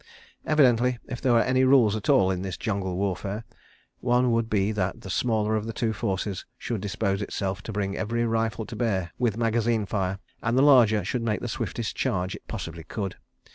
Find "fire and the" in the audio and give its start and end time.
9.85-10.63